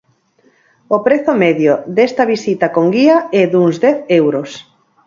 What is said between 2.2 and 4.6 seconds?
visita con guía é duns dez euros.